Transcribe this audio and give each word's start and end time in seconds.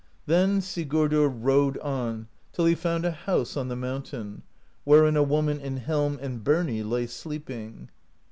"Then 0.25 0.61
Sigurdr 0.61 1.27
rode 1.27 1.77
on 1.77 2.27
till 2.53 2.65
he 2.65 2.73
found 2.73 3.05
a 3.05 3.11
house 3.11 3.55
on 3.55 3.67
the 3.67 3.75
mountain, 3.75 4.41
wherein 4.83 5.15
a 5.15 5.21
woman 5.21 5.59
in 5.59 5.77
helm 5.77 6.17
and 6.23 6.43
birnie 6.43 6.81
lay 6.81 7.05
sleep 7.05 7.51
ing. 7.51 7.91